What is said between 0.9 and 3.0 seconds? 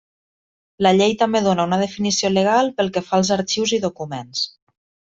Llei també dóna una definició legal pel